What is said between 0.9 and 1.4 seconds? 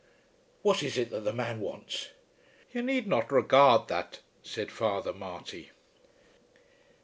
it that the